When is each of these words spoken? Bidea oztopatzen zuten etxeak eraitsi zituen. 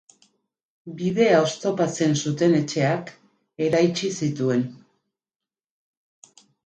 Bidea 1.01 1.41
oztopatzen 1.41 2.17
zuten 2.27 2.55
etxeak 2.61 3.11
eraitsi 3.67 4.09
zituen. 4.23 4.65